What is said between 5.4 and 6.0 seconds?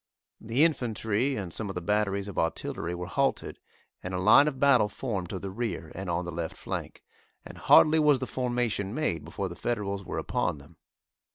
rear